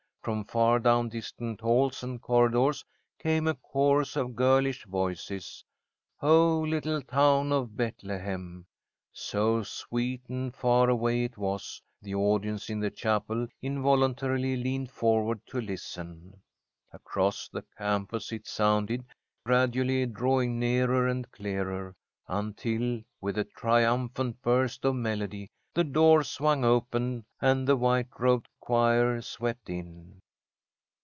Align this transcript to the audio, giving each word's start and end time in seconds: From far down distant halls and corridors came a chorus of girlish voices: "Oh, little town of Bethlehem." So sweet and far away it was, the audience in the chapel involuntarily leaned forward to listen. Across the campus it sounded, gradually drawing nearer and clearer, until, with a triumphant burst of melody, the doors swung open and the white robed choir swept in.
From 0.23 0.45
far 0.45 0.77
down 0.77 1.09
distant 1.09 1.61
halls 1.61 2.03
and 2.03 2.21
corridors 2.21 2.85
came 3.17 3.47
a 3.47 3.55
chorus 3.55 4.15
of 4.15 4.35
girlish 4.35 4.85
voices: 4.85 5.65
"Oh, 6.21 6.59
little 6.59 7.01
town 7.01 7.51
of 7.51 7.75
Bethlehem." 7.75 8.67
So 9.11 9.63
sweet 9.63 10.21
and 10.29 10.53
far 10.53 10.89
away 10.91 11.23
it 11.23 11.39
was, 11.39 11.81
the 12.03 12.13
audience 12.13 12.69
in 12.69 12.79
the 12.79 12.91
chapel 12.91 13.47
involuntarily 13.63 14.55
leaned 14.57 14.91
forward 14.91 15.41
to 15.47 15.59
listen. 15.59 16.39
Across 16.93 17.47
the 17.49 17.65
campus 17.75 18.31
it 18.31 18.45
sounded, 18.45 19.03
gradually 19.43 20.05
drawing 20.05 20.59
nearer 20.59 21.07
and 21.07 21.31
clearer, 21.31 21.95
until, 22.27 23.01
with 23.21 23.39
a 23.39 23.43
triumphant 23.43 24.39
burst 24.43 24.85
of 24.85 24.93
melody, 24.93 25.49
the 25.73 25.85
doors 25.85 26.29
swung 26.29 26.65
open 26.65 27.23
and 27.39 27.65
the 27.65 27.77
white 27.77 28.09
robed 28.19 28.45
choir 28.59 29.21
swept 29.21 29.69
in. 29.69 30.19